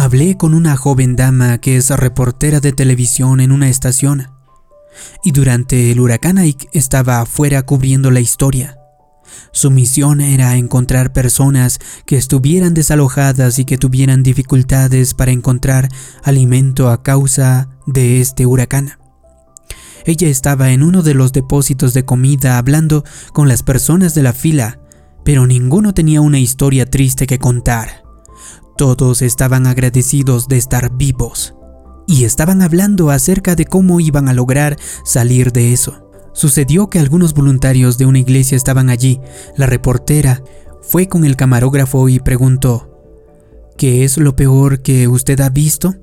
Hablé 0.00 0.38
con 0.38 0.54
una 0.54 0.78
joven 0.78 1.14
dama 1.14 1.58
que 1.58 1.76
es 1.76 1.90
reportera 1.90 2.60
de 2.60 2.72
televisión 2.72 3.38
en 3.38 3.52
una 3.52 3.68
estación 3.68 4.28
y 5.22 5.32
durante 5.32 5.92
el 5.92 6.00
huracán 6.00 6.38
Ike 6.38 6.70
estaba 6.72 7.20
afuera 7.20 7.60
cubriendo 7.64 8.10
la 8.10 8.20
historia. 8.20 8.78
Su 9.52 9.70
misión 9.70 10.22
era 10.22 10.56
encontrar 10.56 11.12
personas 11.12 11.80
que 12.06 12.16
estuvieran 12.16 12.72
desalojadas 12.72 13.58
y 13.58 13.66
que 13.66 13.76
tuvieran 13.76 14.22
dificultades 14.22 15.12
para 15.12 15.32
encontrar 15.32 15.90
alimento 16.24 16.88
a 16.88 17.02
causa 17.02 17.68
de 17.86 18.22
este 18.22 18.46
huracán. 18.46 18.92
Ella 20.06 20.28
estaba 20.28 20.70
en 20.70 20.82
uno 20.82 21.02
de 21.02 21.12
los 21.12 21.30
depósitos 21.32 21.92
de 21.92 22.06
comida 22.06 22.56
hablando 22.56 23.04
con 23.34 23.48
las 23.48 23.62
personas 23.62 24.14
de 24.14 24.22
la 24.22 24.32
fila, 24.32 24.80
pero 25.26 25.46
ninguno 25.46 25.92
tenía 25.92 26.22
una 26.22 26.38
historia 26.38 26.86
triste 26.86 27.26
que 27.26 27.38
contar. 27.38 28.09
Todos 28.80 29.20
estaban 29.20 29.66
agradecidos 29.66 30.48
de 30.48 30.56
estar 30.56 30.96
vivos 30.96 31.52
y 32.06 32.24
estaban 32.24 32.62
hablando 32.62 33.10
acerca 33.10 33.54
de 33.54 33.66
cómo 33.66 34.00
iban 34.00 34.26
a 34.26 34.32
lograr 34.32 34.78
salir 35.04 35.52
de 35.52 35.74
eso. 35.74 36.08
Sucedió 36.32 36.88
que 36.88 36.98
algunos 36.98 37.34
voluntarios 37.34 37.98
de 37.98 38.06
una 38.06 38.20
iglesia 38.20 38.56
estaban 38.56 38.88
allí. 38.88 39.20
La 39.54 39.66
reportera 39.66 40.42
fue 40.80 41.10
con 41.10 41.26
el 41.26 41.36
camarógrafo 41.36 42.08
y 42.08 42.20
preguntó, 42.20 43.04
¿qué 43.76 44.02
es 44.02 44.16
lo 44.16 44.34
peor 44.34 44.80
que 44.80 45.08
usted 45.08 45.38
ha 45.42 45.50
visto? 45.50 45.96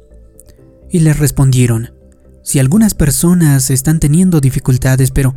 Y 0.91 0.99
les 0.99 1.17
respondieron, 1.17 1.95
si 2.43 2.59
algunas 2.59 2.93
personas 2.93 3.71
están 3.71 3.99
teniendo 3.99 4.39
dificultades 4.39 5.09
pero 5.09 5.35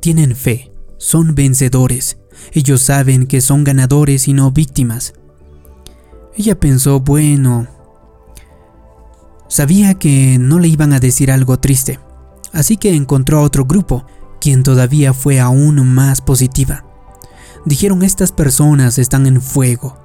tienen 0.00 0.34
fe, 0.34 0.72
son 0.96 1.34
vencedores, 1.34 2.16
ellos 2.54 2.80
saben 2.80 3.26
que 3.26 3.42
son 3.42 3.62
ganadores 3.62 4.26
y 4.26 4.32
no 4.32 4.52
víctimas. 4.52 5.12
Ella 6.38 6.58
pensó, 6.58 7.00
bueno, 7.00 7.66
Sabía 9.48 9.94
que 9.94 10.36
no 10.38 10.58
le 10.58 10.68
iban 10.68 10.92
a 10.92 11.00
decir 11.00 11.32
algo 11.32 11.58
triste, 11.58 11.98
así 12.52 12.76
que 12.76 12.94
encontró 12.94 13.38
a 13.38 13.42
otro 13.42 13.64
grupo, 13.64 14.04
quien 14.42 14.62
todavía 14.62 15.14
fue 15.14 15.40
aún 15.40 15.84
más 15.94 16.20
positiva. 16.20 16.84
Dijeron 17.64 18.02
estas 18.02 18.30
personas 18.30 18.98
están 18.98 19.26
en 19.26 19.40
fuego, 19.40 19.98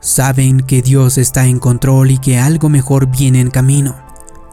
saben 0.00 0.60
que 0.60 0.82
Dios 0.82 1.18
está 1.18 1.46
en 1.46 1.58
control 1.58 2.12
y 2.12 2.18
que 2.18 2.38
algo 2.38 2.68
mejor 2.68 3.10
viene 3.10 3.40
en 3.40 3.50
camino. 3.50 3.96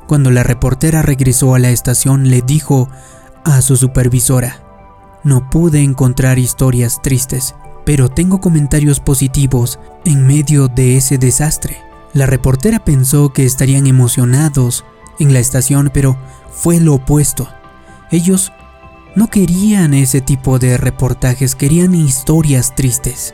Cuando 0.07 0.31
la 0.31 0.41
reportera 0.41 1.03
regresó 1.03 1.53
a 1.53 1.59
la 1.59 1.69
estación 1.69 2.29
le 2.29 2.41
dijo 2.41 2.89
a 3.45 3.61
su 3.61 3.77
supervisora, 3.77 4.63
no 5.23 5.49
pude 5.51 5.83
encontrar 5.83 6.39
historias 6.39 7.01
tristes, 7.03 7.53
pero 7.85 8.09
tengo 8.09 8.39
comentarios 8.39 8.99
positivos 8.99 9.79
en 10.05 10.25
medio 10.25 10.67
de 10.67 10.97
ese 10.97 11.17
desastre. 11.17 11.77
La 12.13 12.25
reportera 12.25 12.83
pensó 12.83 13.33
que 13.33 13.45
estarían 13.45 13.87
emocionados 13.87 14.85
en 15.19 15.33
la 15.33 15.39
estación, 15.39 15.91
pero 15.93 16.17
fue 16.51 16.79
lo 16.79 16.95
opuesto. 16.95 17.49
Ellos 18.11 18.51
no 19.15 19.29
querían 19.29 19.93
ese 19.93 20.21
tipo 20.21 20.59
de 20.59 20.77
reportajes, 20.77 21.55
querían 21.55 21.95
historias 21.95 22.75
tristes. 22.75 23.33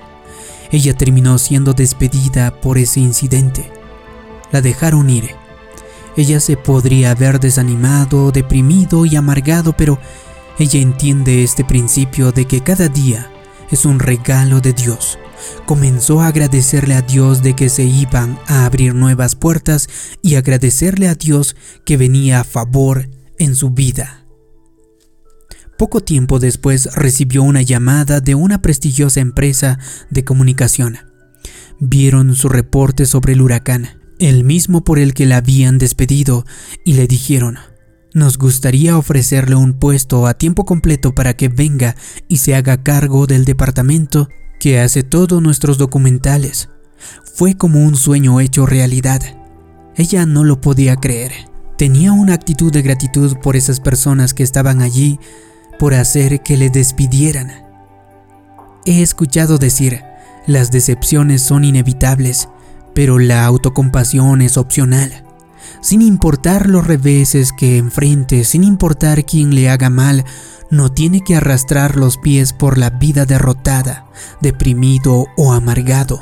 Ella 0.71 0.93
terminó 0.95 1.37
siendo 1.37 1.73
despedida 1.73 2.51
por 2.51 2.77
ese 2.77 2.99
incidente. 2.99 3.71
La 4.51 4.61
dejaron 4.61 5.09
ir. 5.09 5.31
Ella 6.15 6.39
se 6.39 6.57
podría 6.57 7.11
haber 7.11 7.39
desanimado, 7.39 8.31
deprimido 8.31 9.05
y 9.05 9.15
amargado, 9.15 9.73
pero 9.73 9.99
ella 10.57 10.79
entiende 10.79 11.43
este 11.43 11.63
principio 11.63 12.31
de 12.31 12.45
que 12.45 12.61
cada 12.61 12.89
día 12.89 13.31
es 13.71 13.85
un 13.85 13.99
regalo 13.99 14.59
de 14.61 14.73
Dios 14.73 15.19
comenzó 15.65 16.21
a 16.21 16.27
agradecerle 16.27 16.95
a 16.95 17.01
Dios 17.01 17.41
de 17.43 17.55
que 17.55 17.69
se 17.69 17.83
iban 17.83 18.39
a 18.47 18.65
abrir 18.65 18.95
nuevas 18.95 19.35
puertas 19.35 19.87
y 20.21 20.35
agradecerle 20.35 21.07
a 21.07 21.15
Dios 21.15 21.55
que 21.85 21.97
venía 21.97 22.41
a 22.41 22.43
favor 22.43 23.09
en 23.37 23.55
su 23.55 23.71
vida. 23.71 24.25
Poco 25.77 26.01
tiempo 26.01 26.39
después 26.39 26.93
recibió 26.95 27.43
una 27.43 27.61
llamada 27.61 28.19
de 28.19 28.35
una 28.35 28.61
prestigiosa 28.61 29.21
empresa 29.21 29.79
de 30.09 30.25
comunicación. 30.25 30.97
Vieron 31.79 32.35
su 32.35 32.49
reporte 32.49 33.05
sobre 33.05 33.33
el 33.33 33.41
huracán, 33.41 34.01
el 34.19 34.43
mismo 34.43 34.83
por 34.83 34.99
el 34.99 35.13
que 35.13 35.25
la 35.25 35.37
habían 35.37 35.77
despedido, 35.77 36.45
y 36.83 36.93
le 36.93 37.07
dijeron, 37.07 37.59
nos 38.13 38.37
gustaría 38.37 38.97
ofrecerle 38.97 39.55
un 39.55 39.73
puesto 39.73 40.25
a 40.25 40.33
tiempo 40.33 40.65
completo 40.65 41.13
para 41.13 41.35
que 41.35 41.47
venga 41.47 41.95
y 42.27 42.37
se 42.37 42.55
haga 42.55 42.81
cargo 42.81 43.27
del 43.27 43.45
departamento 43.45 44.29
que 44.59 44.79
hace 44.79 45.03
todos 45.03 45.41
nuestros 45.41 45.77
documentales. 45.77 46.69
Fue 47.35 47.55
como 47.55 47.83
un 47.83 47.95
sueño 47.95 48.39
hecho 48.39 48.65
realidad. 48.65 49.21
Ella 49.95 50.25
no 50.25 50.43
lo 50.43 50.59
podía 50.59 50.95
creer. 50.95 51.31
Tenía 51.77 52.11
una 52.11 52.33
actitud 52.33 52.71
de 52.71 52.81
gratitud 52.81 53.37
por 53.37 53.55
esas 53.55 53.79
personas 53.79 54.33
que 54.33 54.43
estaban 54.43 54.81
allí 54.81 55.19
por 55.77 55.93
hacer 55.93 56.41
que 56.41 56.57
le 56.57 56.69
despidieran. 56.69 57.51
He 58.85 59.01
escuchado 59.01 59.57
decir, 59.57 60.01
las 60.45 60.71
decepciones 60.71 61.41
son 61.41 61.63
inevitables, 61.63 62.49
pero 62.93 63.19
la 63.19 63.45
autocompasión 63.45 64.41
es 64.41 64.57
opcional. 64.57 65.28
Sin 65.81 66.01
importar 66.01 66.69
los 66.69 66.85
reveses 66.85 67.53
que 67.53 67.77
enfrente, 67.77 68.43
sin 68.43 68.63
importar 68.63 69.25
quién 69.25 69.55
le 69.55 69.69
haga 69.69 69.89
mal, 69.89 70.25
no 70.69 70.91
tiene 70.91 71.21
que 71.21 71.35
arrastrar 71.35 71.95
los 71.95 72.17
pies 72.17 72.53
por 72.53 72.77
la 72.77 72.89
vida 72.91 73.25
derrotada, 73.25 74.05
deprimido 74.41 75.25
o 75.35 75.53
amargado. 75.53 76.21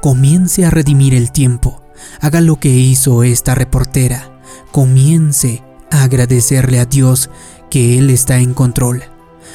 Comience 0.00 0.64
a 0.64 0.70
redimir 0.70 1.14
el 1.14 1.30
tiempo. 1.30 1.82
Haga 2.20 2.40
lo 2.40 2.58
que 2.58 2.70
hizo 2.70 3.22
esta 3.22 3.54
reportera. 3.54 4.40
Comience 4.70 5.62
a 5.90 6.04
agradecerle 6.04 6.78
a 6.78 6.86
Dios 6.86 7.30
que 7.70 7.98
Él 7.98 8.10
está 8.10 8.38
en 8.38 8.54
control. 8.54 9.04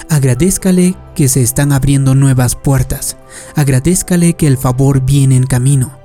Agradézcale 0.09 0.95
que 1.15 1.27
se 1.27 1.41
están 1.41 1.71
abriendo 1.71 2.13
nuevas 2.15 2.55
puertas. 2.55 3.17
Agradézcale 3.55 4.35
que 4.35 4.47
el 4.47 4.57
favor 4.57 5.01
viene 5.01 5.35
en 5.35 5.45
camino. 5.45 5.97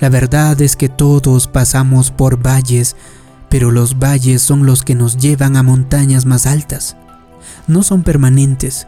La 0.00 0.08
verdad 0.08 0.60
es 0.60 0.76
que 0.76 0.88
todos 0.88 1.48
pasamos 1.48 2.10
por 2.10 2.42
valles, 2.42 2.96
pero 3.48 3.70
los 3.70 3.98
valles 3.98 4.42
son 4.42 4.66
los 4.66 4.82
que 4.82 4.94
nos 4.94 5.16
llevan 5.16 5.56
a 5.56 5.62
montañas 5.62 6.26
más 6.26 6.46
altas 6.46 6.96
no 7.66 7.82
son 7.82 8.02
permanentes, 8.02 8.86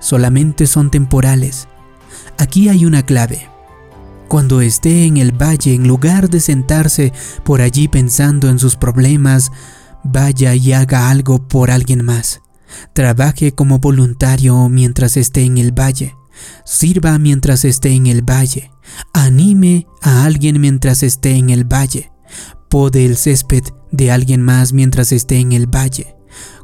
solamente 0.00 0.66
son 0.66 0.90
temporales. 0.90 1.68
Aquí 2.38 2.68
hay 2.68 2.84
una 2.84 3.04
clave. 3.04 3.48
Cuando 4.28 4.60
esté 4.60 5.06
en 5.06 5.16
el 5.16 5.32
valle, 5.32 5.74
en 5.74 5.88
lugar 5.88 6.30
de 6.30 6.40
sentarse 6.40 7.12
por 7.44 7.60
allí 7.60 7.88
pensando 7.88 8.48
en 8.48 8.58
sus 8.58 8.76
problemas, 8.76 9.50
vaya 10.04 10.54
y 10.54 10.72
haga 10.72 11.10
algo 11.10 11.48
por 11.48 11.70
alguien 11.70 12.04
más. 12.04 12.40
Trabaje 12.92 13.52
como 13.52 13.80
voluntario 13.80 14.68
mientras 14.68 15.16
esté 15.16 15.42
en 15.42 15.58
el 15.58 15.72
valle. 15.72 16.14
Sirva 16.64 17.18
mientras 17.18 17.64
esté 17.64 17.90
en 17.90 18.06
el 18.06 18.22
valle. 18.22 18.70
Anime 19.12 19.86
a 20.02 20.24
alguien 20.24 20.60
mientras 20.60 21.02
esté 21.02 21.32
en 21.32 21.50
el 21.50 21.64
valle. 21.64 22.12
Pode 22.68 23.04
el 23.04 23.16
césped 23.16 23.64
de 23.90 24.10
alguien 24.10 24.42
más 24.42 24.72
mientras 24.72 25.12
esté 25.12 25.38
en 25.38 25.52
el 25.52 25.66
valle. 25.66 26.16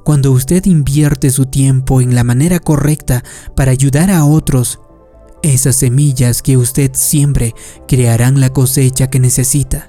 Cuando 0.04 0.30
usted 0.30 0.64
invierte 0.66 1.30
su 1.30 1.46
tiempo 1.46 2.00
en 2.00 2.14
la 2.14 2.22
manera 2.22 2.60
correcta 2.60 3.24
para 3.56 3.72
ayudar 3.72 4.10
a 4.10 4.24
otros, 4.24 4.78
esas 5.42 5.76
semillas 5.76 6.42
que 6.42 6.56
usted 6.56 6.92
siembre 6.94 7.54
crearán 7.88 8.40
la 8.40 8.50
cosecha 8.50 9.08
que 9.08 9.18
necesita, 9.18 9.88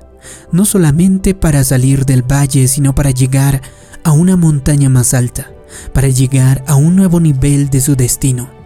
no 0.52 0.66
solamente 0.66 1.36
para 1.36 1.64
salir 1.64 2.06
del 2.06 2.24
valle, 2.24 2.68
sino 2.68 2.96
para 2.96 3.12
llegar 3.12 3.62
a 4.04 4.12
una 4.12 4.36
montaña 4.36 4.90
más 4.90 5.14
alta, 5.14 5.52
para 5.94 6.08
llegar 6.08 6.64
a 6.68 6.76
un 6.76 6.96
nuevo 6.96 7.20
nivel 7.20 7.70
de 7.70 7.82
su 7.82 7.96
destino. 7.96 8.57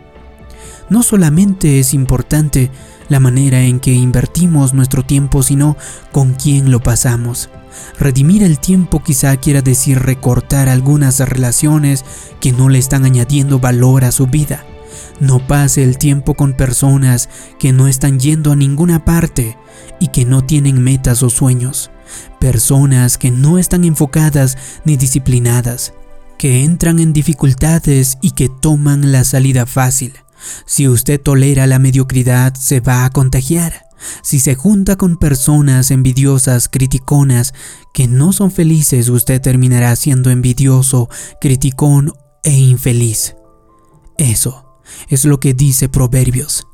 No 0.91 1.03
solamente 1.03 1.79
es 1.79 1.93
importante 1.93 2.69
la 3.07 3.21
manera 3.21 3.61
en 3.61 3.79
que 3.79 3.93
invertimos 3.93 4.73
nuestro 4.73 5.05
tiempo, 5.05 5.41
sino 5.41 5.77
con 6.11 6.33
quién 6.33 6.69
lo 6.69 6.83
pasamos. 6.83 7.49
Redimir 7.97 8.43
el 8.43 8.59
tiempo 8.59 9.01
quizá 9.01 9.37
quiera 9.37 9.61
decir 9.61 9.99
recortar 9.99 10.67
algunas 10.67 11.21
relaciones 11.21 12.03
que 12.41 12.51
no 12.51 12.67
le 12.67 12.77
están 12.77 13.05
añadiendo 13.05 13.57
valor 13.57 14.03
a 14.03 14.11
su 14.11 14.27
vida. 14.27 14.65
No 15.21 15.47
pase 15.47 15.81
el 15.81 15.97
tiempo 15.97 16.33
con 16.33 16.57
personas 16.57 17.29
que 17.57 17.71
no 17.71 17.87
están 17.87 18.19
yendo 18.19 18.51
a 18.51 18.57
ninguna 18.57 19.05
parte 19.05 19.57
y 20.01 20.09
que 20.09 20.25
no 20.25 20.43
tienen 20.43 20.83
metas 20.83 21.23
o 21.23 21.29
sueños. 21.29 21.89
Personas 22.37 23.17
que 23.17 23.31
no 23.31 23.57
están 23.57 23.85
enfocadas 23.85 24.57
ni 24.83 24.97
disciplinadas, 24.97 25.93
que 26.37 26.65
entran 26.65 26.99
en 26.99 27.13
dificultades 27.13 28.17
y 28.21 28.31
que 28.31 28.49
toman 28.49 29.13
la 29.13 29.23
salida 29.23 29.65
fácil. 29.65 30.15
Si 30.65 30.87
usted 30.87 31.21
tolera 31.21 31.67
la 31.67 31.79
mediocridad, 31.79 32.53
se 32.55 32.79
va 32.79 33.05
a 33.05 33.09
contagiar. 33.09 33.85
Si 34.23 34.39
se 34.39 34.55
junta 34.55 34.95
con 34.95 35.17
personas 35.17 35.91
envidiosas, 35.91 36.67
criticonas, 36.67 37.53
que 37.93 38.07
no 38.07 38.33
son 38.33 38.51
felices, 38.51 39.09
usted 39.09 39.41
terminará 39.41 39.95
siendo 39.95 40.31
envidioso, 40.31 41.09
criticón 41.39 42.13
e 42.43 42.51
infeliz. 42.51 43.35
Eso 44.17 44.79
es 45.07 45.25
lo 45.25 45.39
que 45.39 45.53
dice 45.53 45.89
Proverbios. 45.89 46.67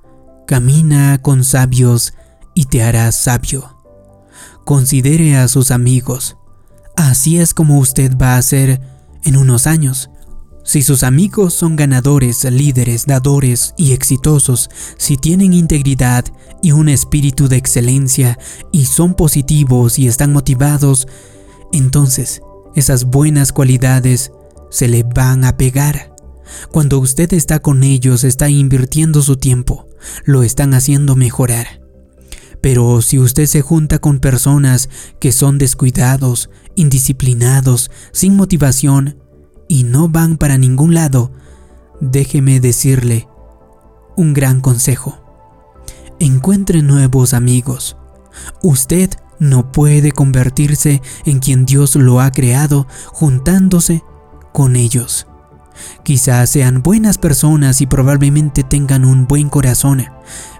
Camina 0.47 1.21
con 1.21 1.43
sabios 1.43 2.13
y 2.53 2.65
te 2.65 2.83
harás 2.83 3.15
sabio. 3.15 3.77
Considere 4.65 5.37
a 5.37 5.47
sus 5.47 5.71
amigos. 5.71 6.37
Así 6.95 7.39
es 7.39 7.53
como 7.53 7.79
usted 7.79 8.17
va 8.17 8.37
a 8.37 8.41
ser 8.41 8.81
en 9.23 9.37
unos 9.37 9.67
años. 9.67 10.09
Si 10.67 10.81
sus 10.81 11.03
amigos 11.03 11.53
son 11.53 11.77
ganadores, 11.77 12.43
líderes, 12.43 13.05
dadores 13.05 13.73
y 13.77 13.93
exitosos, 13.93 14.69
si 14.97 15.15
tienen 15.15 15.53
integridad 15.53 16.25
y 16.61 16.73
un 16.73 16.89
espíritu 16.89 17.47
de 17.47 17.55
excelencia 17.55 18.37
y 18.73 18.83
son 18.83 19.13
positivos 19.13 19.97
y 19.97 20.09
están 20.09 20.33
motivados, 20.33 21.07
entonces 21.71 22.41
esas 22.75 23.05
buenas 23.05 23.53
cualidades 23.53 24.33
se 24.69 24.89
le 24.89 25.03
van 25.03 25.45
a 25.45 25.55
pegar. 25.55 26.13
Cuando 26.69 26.99
usted 26.99 27.31
está 27.31 27.59
con 27.59 27.81
ellos, 27.81 28.25
está 28.25 28.49
invirtiendo 28.49 29.21
su 29.21 29.37
tiempo, 29.37 29.87
lo 30.25 30.43
están 30.43 30.73
haciendo 30.73 31.15
mejorar. 31.15 31.79
Pero 32.59 33.01
si 33.01 33.19
usted 33.19 33.45
se 33.45 33.61
junta 33.61 33.99
con 33.99 34.19
personas 34.19 34.89
que 35.21 35.31
son 35.31 35.59
descuidados, 35.59 36.49
indisciplinados, 36.75 37.89
sin 38.11 38.35
motivación 38.35 39.23
y 39.67 39.83
no 39.83 40.09
van 40.09 40.37
para 40.37 40.57
ningún 40.57 40.93
lado, 40.93 41.31
déjeme 41.99 42.59
decirle 42.59 43.27
un 44.15 44.33
gran 44.33 44.61
consejo. 44.61 45.17
Encuentre 46.19 46.81
nuevos 46.81 47.33
amigos. 47.33 47.97
Usted 48.61 49.11
no 49.39 49.71
puede 49.71 50.11
convertirse 50.11 51.01
en 51.25 51.39
quien 51.39 51.65
Dios 51.65 51.95
lo 51.95 52.21
ha 52.21 52.31
creado 52.31 52.87
juntándose 53.07 54.03
con 54.51 54.75
ellos. 54.75 55.27
Quizás 56.03 56.49
sean 56.49 56.81
buenas 56.81 57.19
personas 57.19 57.81
y 57.81 57.85
probablemente 57.85 58.63
tengan 58.63 59.05
un 59.05 59.27
buen 59.27 59.49
corazón, 59.49 60.05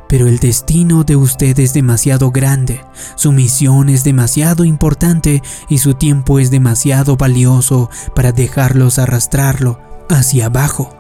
pero 0.08 0.28
el 0.28 0.40
destino 0.40 1.04
de 1.04 1.16
usted 1.16 1.60
es 1.60 1.74
demasiado 1.74 2.32
grande, 2.32 2.82
su 3.16 3.32
misión 3.32 3.90
es 3.90 4.04
demasiado 4.04 4.66
importante 4.66 5.42
y 5.70 5.80
su 5.80 5.94
tiempo 5.94 6.40
es 6.40 6.52
demasiado 6.52 7.18
valioso 7.18 7.90
para 8.16 8.32
dejarlos 8.32 9.00
arrastrarlo 9.00 9.80
hacia 10.10 10.48
abajo. 10.48 10.96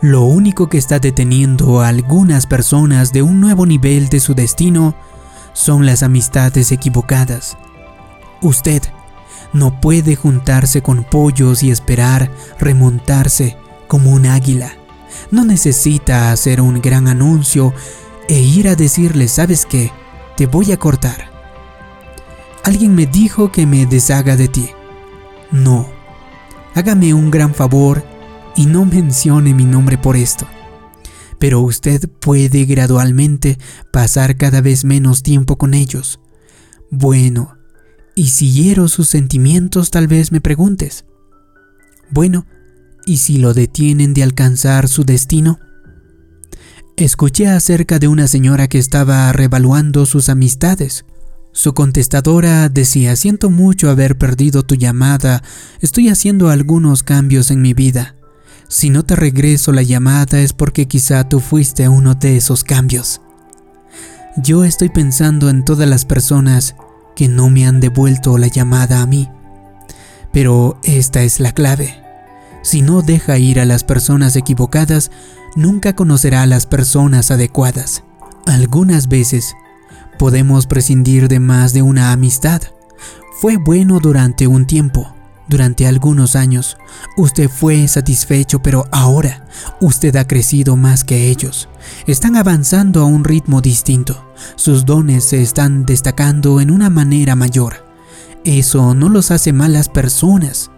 Lo 0.00 0.22
único 0.22 0.68
que 0.68 0.78
está 0.78 0.98
deteniendo 0.98 1.80
a 1.80 1.88
algunas 1.88 2.46
personas 2.46 3.12
de 3.12 3.22
un 3.22 3.40
nuevo 3.40 3.66
nivel 3.66 4.08
de 4.08 4.20
su 4.20 4.34
destino 4.34 4.94
son 5.52 5.86
las 5.86 6.02
amistades 6.02 6.72
equivocadas. 6.72 7.56
Usted 8.42 8.82
no 9.52 9.80
puede 9.80 10.14
juntarse 10.14 10.82
con 10.82 11.04
pollos 11.04 11.62
y 11.62 11.70
esperar 11.70 12.30
remontarse 12.58 13.56
como 13.86 14.12
un 14.12 14.26
águila. 14.26 14.72
No 15.30 15.44
necesita 15.44 16.32
hacer 16.32 16.60
un 16.60 16.80
gran 16.80 17.08
anuncio 17.08 17.72
e 18.28 18.40
ir 18.40 18.68
a 18.68 18.76
decirle, 18.76 19.26
¿sabes 19.26 19.66
qué? 19.66 19.90
Te 20.36 20.46
voy 20.46 20.72
a 20.72 20.76
cortar. 20.76 21.30
Alguien 22.62 22.94
me 22.94 23.06
dijo 23.06 23.50
que 23.50 23.66
me 23.66 23.86
deshaga 23.86 24.36
de 24.36 24.48
ti. 24.48 24.68
No. 25.50 25.88
Hágame 26.74 27.14
un 27.14 27.30
gran 27.30 27.54
favor 27.54 28.04
y 28.54 28.66
no 28.66 28.84
mencione 28.84 29.54
mi 29.54 29.64
nombre 29.64 29.96
por 29.96 30.16
esto. 30.16 30.46
Pero 31.38 31.60
usted 31.60 32.08
puede 32.20 32.64
gradualmente 32.66 33.58
pasar 33.92 34.36
cada 34.36 34.60
vez 34.60 34.84
menos 34.84 35.22
tiempo 35.22 35.56
con 35.56 35.72
ellos. 35.72 36.20
Bueno, 36.90 37.56
y 38.14 38.28
si 38.28 38.52
hiero 38.52 38.88
sus 38.88 39.08
sentimientos 39.08 39.90
tal 39.90 40.08
vez 40.08 40.32
me 40.32 40.40
preguntes. 40.40 41.04
Bueno, 42.10 42.46
¿y 43.06 43.18
si 43.18 43.38
lo 43.38 43.54
detienen 43.54 44.12
de 44.12 44.22
alcanzar 44.22 44.88
su 44.88 45.04
destino? 45.04 45.58
Escuché 46.98 47.46
acerca 47.46 48.00
de 48.00 48.08
una 48.08 48.26
señora 48.26 48.66
que 48.66 48.78
estaba 48.78 49.30
revaluando 49.32 50.04
sus 50.04 50.28
amistades. 50.28 51.04
Su 51.52 51.72
contestadora 51.72 52.68
decía, 52.68 53.14
siento 53.14 53.50
mucho 53.50 53.88
haber 53.88 54.18
perdido 54.18 54.64
tu 54.64 54.74
llamada, 54.74 55.44
estoy 55.80 56.08
haciendo 56.08 56.50
algunos 56.50 57.04
cambios 57.04 57.52
en 57.52 57.62
mi 57.62 57.72
vida. 57.72 58.16
Si 58.66 58.90
no 58.90 59.04
te 59.04 59.14
regreso 59.14 59.70
la 59.70 59.82
llamada 59.82 60.40
es 60.40 60.52
porque 60.52 60.88
quizá 60.88 61.22
tú 61.28 61.38
fuiste 61.38 61.88
uno 61.88 62.16
de 62.16 62.36
esos 62.36 62.64
cambios. 62.64 63.20
Yo 64.36 64.64
estoy 64.64 64.88
pensando 64.88 65.50
en 65.50 65.64
todas 65.64 65.88
las 65.88 66.04
personas 66.04 66.74
que 67.14 67.28
no 67.28 67.48
me 67.48 67.64
han 67.64 67.78
devuelto 67.78 68.38
la 68.38 68.48
llamada 68.48 69.02
a 69.02 69.06
mí. 69.06 69.28
Pero 70.32 70.80
esta 70.82 71.22
es 71.22 71.38
la 71.38 71.52
clave. 71.52 72.07
Si 72.68 72.82
no 72.82 73.00
deja 73.00 73.38
ir 73.38 73.60
a 73.60 73.64
las 73.64 73.82
personas 73.82 74.36
equivocadas, 74.36 75.10
nunca 75.56 75.94
conocerá 75.94 76.42
a 76.42 76.46
las 76.46 76.66
personas 76.66 77.30
adecuadas. 77.30 78.04
Algunas 78.44 79.08
veces 79.08 79.54
podemos 80.18 80.66
prescindir 80.66 81.28
de 81.28 81.40
más 81.40 81.72
de 81.72 81.80
una 81.80 82.12
amistad. 82.12 82.60
Fue 83.40 83.56
bueno 83.56 84.00
durante 84.00 84.46
un 84.46 84.66
tiempo, 84.66 85.14
durante 85.48 85.86
algunos 85.86 86.36
años. 86.36 86.76
Usted 87.16 87.48
fue 87.48 87.88
satisfecho, 87.88 88.60
pero 88.60 88.84
ahora 88.92 89.46
usted 89.80 90.14
ha 90.16 90.26
crecido 90.26 90.76
más 90.76 91.04
que 91.04 91.30
ellos. 91.30 91.70
Están 92.06 92.36
avanzando 92.36 93.00
a 93.00 93.06
un 93.06 93.24
ritmo 93.24 93.62
distinto. 93.62 94.30
Sus 94.56 94.84
dones 94.84 95.24
se 95.24 95.40
están 95.40 95.86
destacando 95.86 96.60
en 96.60 96.70
una 96.70 96.90
manera 96.90 97.34
mayor. 97.34 97.86
Eso 98.44 98.94
no 98.94 99.08
los 99.08 99.30
hace 99.30 99.54
malas 99.54 99.88
personas. 99.88 100.70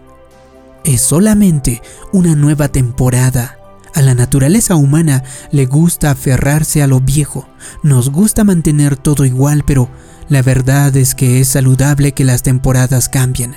Es 0.83 1.01
solamente 1.01 1.81
una 2.11 2.35
nueva 2.35 2.69
temporada. 2.69 3.57
A 3.93 4.01
la 4.01 4.15
naturaleza 4.15 4.75
humana 4.75 5.23
le 5.51 5.65
gusta 5.65 6.11
aferrarse 6.11 6.81
a 6.81 6.87
lo 6.87 6.99
viejo. 7.01 7.47
Nos 7.83 8.09
gusta 8.09 8.43
mantener 8.43 8.97
todo 8.97 9.25
igual, 9.25 9.63
pero 9.65 9.89
la 10.27 10.41
verdad 10.41 10.95
es 10.97 11.13
que 11.13 11.39
es 11.39 11.49
saludable 11.49 12.13
que 12.13 12.23
las 12.23 12.41
temporadas 12.41 13.09
cambien. 13.09 13.53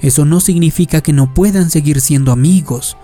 Eso 0.00 0.24
no 0.24 0.40
significa 0.40 1.00
que 1.00 1.12
no 1.12 1.32
puedan 1.32 1.70
seguir 1.70 2.00
siendo 2.00 2.32
amigos. 2.32 2.96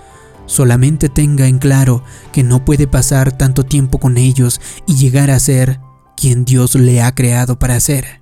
Solamente 0.47 1.09
tenga 1.09 1.47
en 1.47 1.59
claro 1.59 2.03
que 2.33 2.43
no 2.43 2.65
puede 2.65 2.89
pasar 2.89 3.37
tanto 3.37 3.65
tiempo 3.65 3.99
con 3.99 4.17
ellos 4.17 4.61
y 4.87 4.97
llegar 4.97 5.31
a 5.31 5.39
ser 5.39 5.81
quien 6.17 6.45
Dios 6.45 6.75
le 6.75 7.03
ha 7.03 7.15
creado 7.15 7.59
para 7.59 7.79
ser. 7.79 8.21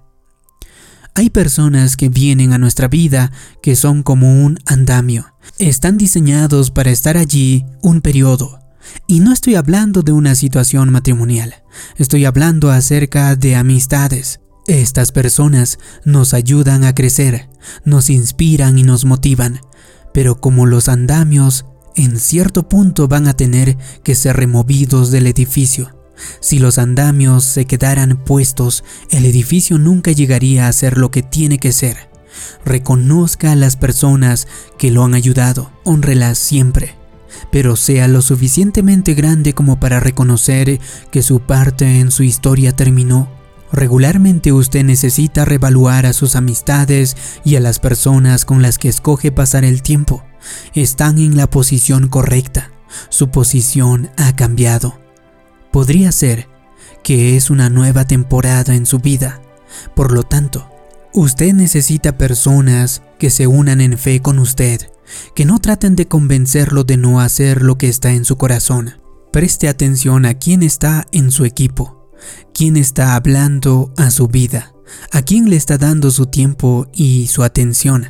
Hay 1.15 1.31
personas 1.31 1.97
que 1.97 2.09
vienen 2.09 2.53
a 2.53 2.59
nuestra 2.59 2.87
vida 2.87 3.33
que 3.62 3.77
son 3.77 4.03
como 4.03 4.44
un 4.44 4.59
andamio. 4.67 5.35
Están 5.59 5.99
diseñados 5.99 6.71
para 6.71 6.91
estar 6.91 7.17
allí 7.17 7.65
un 7.83 8.00
periodo. 8.00 8.61
Y 9.06 9.21
no 9.21 9.33
estoy 9.33 9.55
hablando 9.55 10.03
de 10.03 10.12
una 10.12 10.35
situación 10.35 10.91
matrimonial, 10.91 11.55
estoy 11.97 12.25
hablando 12.25 12.71
acerca 12.71 13.37
de 13.37 13.56
amistades. 13.56 14.41
Estas 14.67 15.12
personas 15.12 15.79
nos 16.05 16.34
ayudan 16.34 16.84
a 16.84 16.94
crecer, 16.94 17.49
nos 17.84 18.11
inspiran 18.11 18.79
y 18.79 18.82
nos 18.82 19.05
motivan, 19.05 19.61
pero 20.13 20.41
como 20.41 20.67
los 20.67 20.89
andamios, 20.89 21.65
en 21.96 22.19
cierto 22.19 22.69
punto 22.69 23.08
van 23.08 23.29
a 23.29 23.34
tener 23.34 23.77
que 24.03 24.15
ser 24.15 24.37
removidos 24.37 25.11
del 25.11 25.27
edificio. 25.27 25.96
Si 26.41 26.58
los 26.58 26.79
andamios 26.79 27.44
se 27.44 27.65
quedaran 27.65 28.25
puestos, 28.25 28.84
el 29.11 29.25
edificio 29.25 29.79
nunca 29.79 30.13
llegaría 30.13 30.69
a 30.69 30.72
ser 30.72 30.99
lo 30.99 31.11
que 31.11 31.22
tiene 31.22 31.58
que 31.58 31.72
ser. 31.72 32.07
Reconozca 32.65 33.53
a 33.53 33.57
las 33.57 33.77
personas 33.77 34.47
que 34.79 34.91
lo 34.91 35.05
han 35.05 35.15
ayudado, 35.15 35.71
honrelas 35.85 36.39
siempre, 36.39 36.95
pero 37.51 37.77
sea 37.77 38.09
lo 38.09 38.23
suficientemente 38.23 39.15
grande 39.15 39.53
como 39.55 39.81
para 39.81 40.01
reconocer 40.01 40.81
que 41.11 41.23
su 41.23 41.41
parte 41.41 42.01
en 42.01 42.11
su 42.11 42.23
historia 42.23 42.73
terminó. 42.73 43.29
Regularmente 43.71 44.53
usted 44.53 44.85
necesita 44.85 45.45
revaluar 45.45 46.07
a 46.07 46.13
sus 46.13 46.37
amistades 46.37 47.17
y 47.45 47.57
a 47.57 47.61
las 47.61 47.79
personas 47.79 48.45
con 48.45 48.63
las 48.63 48.79
que 48.79 48.89
escoge 48.89 49.31
pasar 49.31 49.65
el 49.65 49.83
tiempo. 49.83 50.25
Están 50.75 51.19
en 51.19 51.37
la 51.37 51.51
posición 51.51 52.09
correcta. 52.09 52.71
Su 53.11 53.29
posición 53.29 54.11
ha 54.17 54.35
cambiado. 54.35 54.99
Podría 55.71 56.13
ser 56.13 56.49
que 57.03 57.37
es 57.37 57.51
una 57.51 57.69
nueva 57.69 58.07
temporada 58.07 58.75
en 58.75 58.87
su 58.87 59.01
vida. 59.01 59.43
Por 59.95 60.13
lo 60.13 60.23
tanto, 60.23 60.71
usted 61.12 61.53
necesita 61.55 62.19
personas 62.19 63.03
que 63.19 63.31
se 63.31 63.46
unan 63.46 63.81
en 63.81 63.98
fe 63.98 64.20
con 64.20 64.38
usted, 64.38 64.91
que 65.34 65.44
no 65.44 65.58
traten 65.60 65.96
de 65.96 66.06
convencerlo 66.08 66.84
de 66.84 66.96
no 66.96 67.20
hacer 67.20 67.62
lo 67.62 67.79
que 67.79 67.88
está 67.88 68.12
en 68.12 68.24
su 68.24 68.36
corazón. 68.36 69.00
Preste 69.32 69.69
atención 69.69 70.27
a 70.27 70.34
quién 70.34 70.62
está 70.62 71.06
en 71.12 71.31
su 71.31 71.44
equipo, 71.44 72.10
quién 72.55 72.77
está 72.77 73.15
hablando 73.15 73.93
a 73.96 74.10
su 74.10 74.29
vida, 74.29 74.72
a 75.12 75.22
quién 75.22 75.50
le 75.50 75.56
está 75.56 75.79
dando 75.79 76.10
su 76.10 76.27
tiempo 76.27 76.86
y 76.93 77.27
su 77.29 77.43
atención. 77.43 78.08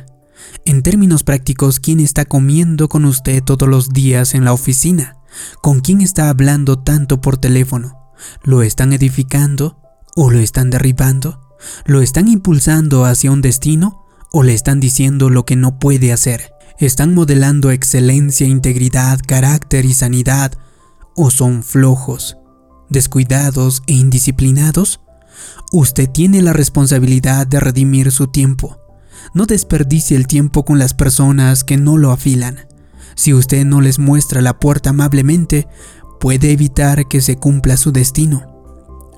En 0.65 0.83
términos 0.83 1.23
prácticos, 1.23 1.79
quién 1.79 1.99
está 1.99 2.25
comiendo 2.25 2.89
con 2.89 3.05
usted 3.05 3.43
todos 3.43 3.67
los 3.67 3.89
días 3.89 4.33
en 4.33 4.45
la 4.45 4.53
oficina, 4.53 5.19
¿Con 5.61 5.81
quién 5.81 6.01
está 6.01 6.29
hablando 6.29 6.79
tanto 6.79 7.21
por 7.21 7.37
teléfono? 7.37 8.13
¿Lo 8.43 8.61
están 8.61 8.93
edificando 8.93 9.79
o 10.15 10.31
lo 10.31 10.39
están 10.39 10.69
derribando? 10.69 11.48
¿Lo 11.85 12.01
están 12.01 12.27
impulsando 12.27 13.05
hacia 13.05 13.31
un 13.31 13.41
destino 13.41 14.05
o 14.31 14.43
le 14.43 14.53
están 14.53 14.79
diciendo 14.79 15.29
lo 15.29 15.45
que 15.45 15.55
no 15.55 15.79
puede 15.79 16.11
hacer? 16.11 16.53
¿Están 16.79 17.13
modelando 17.13 17.71
excelencia, 17.71 18.47
integridad, 18.47 19.19
carácter 19.25 19.85
y 19.85 19.93
sanidad 19.93 20.53
o 21.15 21.29
son 21.29 21.63
flojos, 21.63 22.37
descuidados 22.89 23.83
e 23.87 23.93
indisciplinados? 23.93 25.01
Usted 25.71 26.09
tiene 26.09 26.41
la 26.41 26.53
responsabilidad 26.53 27.45
de 27.47 27.59
redimir 27.59 28.11
su 28.11 28.27
tiempo. 28.27 28.77
No 29.33 29.45
desperdicie 29.45 30.15
el 30.15 30.27
tiempo 30.27 30.65
con 30.65 30.79
las 30.79 30.93
personas 30.93 31.63
que 31.63 31.77
no 31.77 31.97
lo 31.97 32.11
afilan. 32.11 32.67
Si 33.15 33.33
usted 33.33 33.65
no 33.65 33.81
les 33.81 33.99
muestra 33.99 34.41
la 34.41 34.59
puerta 34.59 34.91
amablemente, 34.91 35.67
puede 36.19 36.51
evitar 36.51 37.07
que 37.07 37.21
se 37.21 37.37
cumpla 37.37 37.77
su 37.77 37.91
destino. 37.91 38.58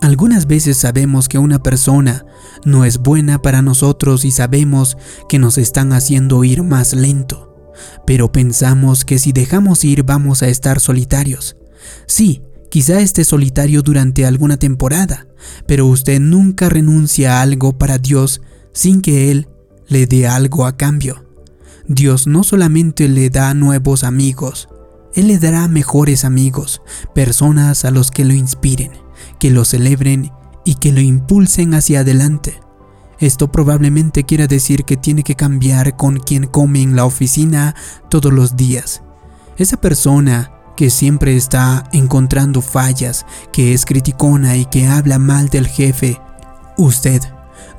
Algunas 0.02 0.48
veces 0.48 0.78
sabemos 0.78 1.30
que 1.30 1.38
una 1.38 1.62
persona 1.62 2.26
no 2.66 2.86
es 2.86 2.98
buena 2.98 3.40
para 3.40 3.62
nosotros 3.62 4.26
y 4.26 4.32
sabemos 4.32 4.98
que 5.30 5.38
nos 5.38 5.60
están 5.60 5.94
haciendo 5.94 6.44
ir 6.44 6.64
más 6.64 6.94
lento, 6.94 7.72
pero 8.08 8.32
pensamos 8.32 9.06
que 9.06 9.20
si 9.20 9.32
dejamos 9.32 9.84
ir 9.86 10.02
vamos 10.02 10.42
a 10.42 10.48
estar 10.48 10.80
solitarios. 10.80 11.56
Sí, 12.08 12.42
quizá 12.72 13.00
esté 13.00 13.24
solitario 13.24 13.84
durante 13.84 14.26
alguna 14.26 14.58
temporada, 14.58 15.28
pero 15.68 15.86
usted 15.86 16.20
nunca 16.20 16.68
renuncia 16.68 17.38
a 17.38 17.42
algo 17.44 17.78
para 17.78 18.00
Dios 18.00 18.42
sin 18.74 19.02
que 19.02 19.30
Él 19.30 19.50
le 19.88 20.08
dé 20.08 20.28
algo 20.28 20.66
a 20.66 20.78
cambio. 20.78 21.26
Dios 21.88 22.26
no 22.26 22.44
solamente 22.44 23.08
le 23.08 23.30
da 23.30 23.54
nuevos 23.54 24.04
amigos, 24.04 24.68
Él 25.14 25.28
le 25.28 25.38
dará 25.38 25.68
mejores 25.68 26.26
amigos, 26.26 26.82
personas 27.14 27.86
a 27.86 27.92
los 27.92 28.10
que 28.10 28.26
lo 28.26 28.34
inspiren 28.34 28.90
que 29.40 29.50
lo 29.50 29.66
celebren 29.66 30.32
y 30.64 30.76
que 30.76 30.92
lo 30.92 31.02
impulsen 31.02 31.74
hacia 31.74 32.02
adelante. 32.02 32.60
Esto 33.20 33.52
probablemente 33.52 34.24
quiera 34.24 34.48
decir 34.48 34.84
que 34.84 34.98
tiene 34.98 35.24
que 35.24 35.36
cambiar 35.36 35.96
con 35.96 36.18
quien 36.18 36.48
come 36.48 36.82
en 36.82 36.96
la 36.96 37.06
oficina 37.06 37.76
todos 38.10 38.34
los 38.34 38.56
días. 38.56 39.04
Esa 39.58 39.78
persona 39.78 40.52
que 40.76 40.90
siempre 40.90 41.36
está 41.36 41.84
encontrando 41.92 42.62
fallas, 42.62 43.28
que 43.52 43.74
es 43.74 43.86
criticona 43.86 44.58
y 44.58 44.66
que 44.66 44.88
habla 44.88 45.20
mal 45.20 45.50
del 45.50 45.68
jefe. 45.68 46.20
Usted 46.78 47.22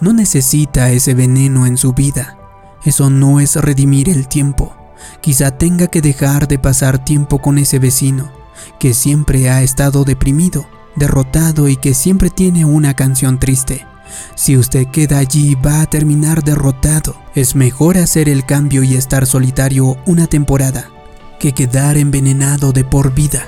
no 0.00 0.12
necesita 0.12 0.92
ese 0.92 1.14
veneno 1.14 1.66
en 1.66 1.76
su 1.76 1.92
vida. 1.92 2.38
Eso 2.84 3.10
no 3.10 3.40
es 3.40 3.56
redimir 3.56 4.08
el 4.08 4.28
tiempo. 4.28 4.76
Quizá 5.20 5.50
tenga 5.52 5.88
que 5.88 6.00
dejar 6.00 6.46
de 6.46 6.60
pasar 6.60 7.04
tiempo 7.04 7.40
con 7.40 7.58
ese 7.58 7.80
vecino 7.80 8.30
que 8.78 8.94
siempre 8.94 9.50
ha 9.50 9.62
estado 9.62 10.04
deprimido 10.04 10.66
derrotado 10.96 11.68
y 11.68 11.76
que 11.76 11.94
siempre 11.94 12.30
tiene 12.30 12.64
una 12.64 12.94
canción 12.94 13.38
triste. 13.38 13.86
Si 14.34 14.56
usted 14.56 14.86
queda 14.88 15.18
allí 15.18 15.54
va 15.54 15.82
a 15.82 15.86
terminar 15.86 16.42
derrotado. 16.42 17.16
Es 17.34 17.56
mejor 17.56 17.96
hacer 17.96 18.28
el 18.28 18.44
cambio 18.44 18.82
y 18.82 18.94
estar 18.94 19.26
solitario 19.26 19.96
una 20.06 20.26
temporada 20.26 20.90
que 21.40 21.52
quedar 21.52 21.96
envenenado 21.96 22.72
de 22.72 22.84
por 22.84 23.14
vida. 23.14 23.46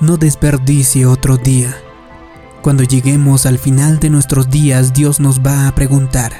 No 0.00 0.16
desperdicie 0.16 1.06
otro 1.06 1.36
día. 1.36 1.74
Cuando 2.62 2.82
lleguemos 2.82 3.46
al 3.46 3.58
final 3.58 4.00
de 4.00 4.10
nuestros 4.10 4.50
días, 4.50 4.92
Dios 4.92 5.18
nos 5.18 5.40
va 5.40 5.66
a 5.66 5.74
preguntar, 5.74 6.32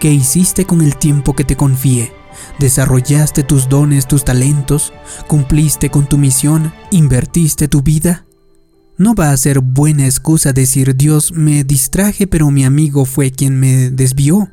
¿qué 0.00 0.12
hiciste 0.12 0.64
con 0.64 0.80
el 0.80 0.96
tiempo 0.96 1.34
que 1.34 1.44
te 1.44 1.56
confié? 1.56 2.12
¿Desarrollaste 2.58 3.42
tus 3.42 3.68
dones, 3.68 4.06
tus 4.06 4.24
talentos? 4.24 4.92
¿Cumpliste 5.26 5.90
con 5.90 6.06
tu 6.06 6.18
misión? 6.18 6.72
¿Invertiste 6.90 7.68
tu 7.68 7.82
vida? 7.82 8.27
No 8.98 9.14
va 9.14 9.30
a 9.30 9.36
ser 9.36 9.60
buena 9.60 10.06
excusa 10.06 10.52
decir 10.52 10.96
Dios 10.96 11.30
me 11.32 11.62
distraje 11.62 12.26
pero 12.26 12.50
mi 12.50 12.64
amigo 12.64 13.04
fue 13.04 13.30
quien 13.30 13.58
me 13.58 13.90
desvió. 13.90 14.50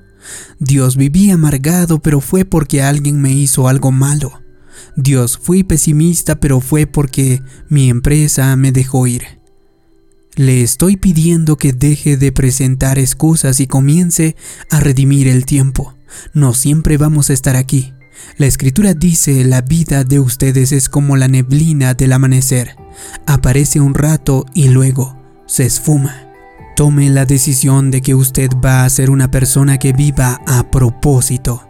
Dios 0.60 0.98
viví 0.98 1.32
amargado 1.32 2.00
pero 2.00 2.22
fue 2.22 2.46
porque 2.46 2.84
alguien 2.84 3.20
me 3.20 3.34
hizo 3.34 3.68
algo 3.68 3.92
malo. 3.92 4.44
Dios 4.96 5.40
fui 5.42 5.64
pesimista 5.64 6.40
pero 6.40 6.62
fue 6.62 6.86
porque 6.86 7.42
mi 7.70 7.90
empresa 7.90 8.56
me 8.56 8.72
dejó 8.72 9.08
ir. 9.08 9.42
Le 10.36 10.62
estoy 10.62 10.98
pidiendo 10.98 11.58
que 11.58 11.74
deje 11.74 12.16
de 12.16 12.32
presentar 12.32 13.00
excusas 13.00 13.60
y 13.60 13.66
comience 13.66 14.36
a 14.70 14.80
redimir 14.80 15.28
el 15.28 15.46
tiempo. 15.46 15.98
No 16.34 16.54
siempre 16.54 16.98
vamos 16.98 17.32
a 17.32 17.34
estar 17.34 17.56
aquí. 17.56 17.95
La 18.38 18.46
escritura 18.46 18.94
dice, 18.94 19.46
la 19.46 19.62
vida 19.62 20.04
de 20.04 20.20
ustedes 20.20 20.72
es 20.72 20.90
como 20.90 21.16
la 21.16 21.28
neblina 21.28 21.94
del 21.94 22.14
amanecer. 22.14 22.76
Aparece 23.26 23.80
un 23.80 23.94
rato 23.94 24.46
y 24.54 24.70
luego 24.70 25.18
se 25.46 25.66
esfuma. 25.66 26.28
Tome 26.76 27.10
la 27.10 27.26
decisión 27.26 27.92
de 27.92 28.02
que 28.02 28.16
usted 28.16 28.50
va 28.64 28.84
a 28.84 28.90
ser 28.90 29.10
una 29.10 29.32
persona 29.32 29.78
que 29.78 29.94
viva 29.94 30.42
a 30.46 30.70
propósito. 30.70 31.66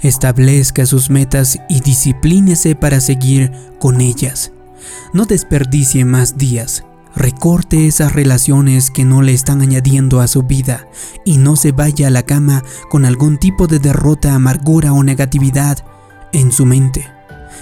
Establezca 0.00 0.84
sus 0.84 1.08
metas 1.08 1.58
y 1.68 1.80
disciplínese 1.80 2.74
para 2.74 3.00
seguir 3.00 3.50
con 3.78 4.00
ellas. 4.00 4.52
No 5.14 5.24
desperdicie 5.24 6.04
más 6.04 6.36
días. 6.36 6.84
Recorte 7.16 7.86
esas 7.86 8.12
relaciones 8.12 8.90
que 8.90 9.04
no 9.04 9.22
le 9.22 9.32
están 9.32 9.62
añadiendo 9.62 10.20
a 10.20 10.28
su 10.28 10.42
vida 10.42 10.86
y 11.24 11.38
no 11.38 11.56
se 11.56 11.72
vaya 11.72 12.06
a 12.06 12.10
la 12.10 12.22
cama 12.22 12.62
con 12.88 13.04
algún 13.04 13.38
tipo 13.38 13.66
de 13.66 13.78
derrota, 13.78 14.34
amargura 14.34 14.92
o 14.92 15.02
negatividad 15.02 15.78
en 16.32 16.52
su 16.52 16.66
mente. 16.66 17.08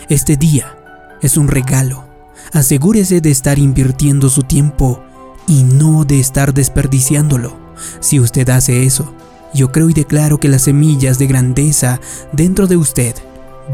Este 0.08 0.36
día 0.36 0.76
es 1.22 1.36
un 1.36 1.48
regalo. 1.48 2.04
Asegúrese 2.52 3.20
de 3.20 3.30
estar 3.30 3.58
invirtiendo 3.58 4.28
su 4.30 4.42
tiempo 4.42 5.02
y 5.46 5.62
no 5.62 6.04
de 6.04 6.20
estar 6.20 6.54
desperdiciándolo. 6.54 7.56
Si 8.00 8.20
usted 8.20 8.48
hace 8.50 8.84
eso, 8.84 9.12
yo 9.54 9.72
creo 9.72 9.90
y 9.90 9.94
declaro 9.94 10.38
que 10.38 10.48
las 10.48 10.62
semillas 10.62 11.18
de 11.18 11.26
grandeza 11.26 12.00
dentro 12.32 12.66
de 12.66 12.76
usted 12.76 13.14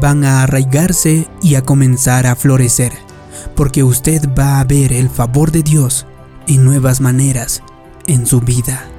van 0.01 0.23
a 0.23 0.43
arraigarse 0.43 1.27
y 1.41 1.55
a 1.55 1.61
comenzar 1.61 2.27
a 2.27 2.35
florecer, 2.35 2.93
porque 3.55 3.83
usted 3.83 4.29
va 4.37 4.59
a 4.59 4.63
ver 4.63 4.93
el 4.93 5.09
favor 5.09 5.51
de 5.51 5.63
Dios 5.63 6.05
en 6.47 6.63
nuevas 6.63 7.01
maneras 7.01 7.61
en 8.07 8.25
su 8.25 8.41
vida. 8.41 8.94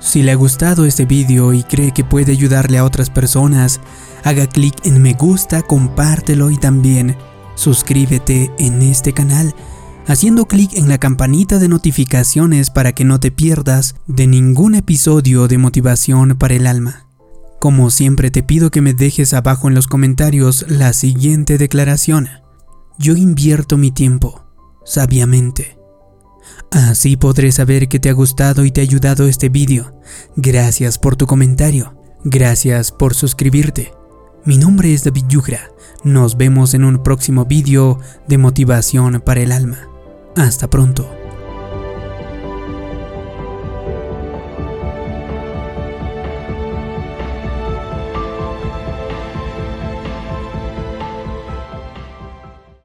Si 0.00 0.22
le 0.22 0.32
ha 0.32 0.34
gustado 0.34 0.86
este 0.86 1.04
vídeo 1.04 1.52
y 1.52 1.62
cree 1.62 1.92
que 1.92 2.04
puede 2.04 2.32
ayudarle 2.32 2.78
a 2.78 2.84
otras 2.84 3.10
personas, 3.10 3.80
haga 4.24 4.46
clic 4.46 4.74
en 4.84 5.00
me 5.00 5.12
gusta, 5.12 5.62
compártelo 5.62 6.50
y 6.50 6.56
también 6.56 7.16
suscríbete 7.54 8.50
en 8.58 8.82
este 8.82 9.12
canal 9.12 9.54
haciendo 10.06 10.46
clic 10.46 10.74
en 10.74 10.88
la 10.88 10.98
campanita 10.98 11.58
de 11.58 11.68
notificaciones 11.68 12.70
para 12.70 12.92
que 12.92 13.04
no 13.04 13.20
te 13.20 13.30
pierdas 13.30 13.94
de 14.08 14.26
ningún 14.26 14.74
episodio 14.74 15.46
de 15.46 15.58
motivación 15.58 16.36
para 16.36 16.54
el 16.54 16.66
alma. 16.66 17.06
Como 17.60 17.90
siempre 17.90 18.30
te 18.30 18.42
pido 18.42 18.70
que 18.70 18.80
me 18.80 18.94
dejes 18.94 19.34
abajo 19.34 19.68
en 19.68 19.74
los 19.74 19.86
comentarios 19.86 20.64
la 20.68 20.94
siguiente 20.94 21.58
declaración. 21.58 22.28
Yo 22.98 23.14
invierto 23.14 23.76
mi 23.76 23.90
tiempo 23.92 24.44
sabiamente. 24.84 25.79
Así 26.70 27.16
podré 27.16 27.52
saber 27.52 27.88
que 27.88 27.98
te 27.98 28.10
ha 28.10 28.12
gustado 28.12 28.64
y 28.64 28.70
te 28.70 28.80
ha 28.80 28.84
ayudado 28.84 29.26
este 29.26 29.48
vídeo. 29.48 29.94
Gracias 30.36 30.98
por 30.98 31.16
tu 31.16 31.26
comentario. 31.26 31.94
Gracias 32.24 32.92
por 32.92 33.14
suscribirte. 33.14 33.92
Mi 34.44 34.58
nombre 34.58 34.92
es 34.94 35.04
David 35.04 35.24
Yugra. 35.28 35.70
Nos 36.04 36.36
vemos 36.36 36.74
en 36.74 36.84
un 36.84 37.02
próximo 37.02 37.44
vídeo 37.44 37.98
de 38.28 38.38
motivación 38.38 39.22
para 39.24 39.40
el 39.40 39.52
alma. 39.52 39.88
Hasta 40.36 40.68
pronto. 40.70 41.19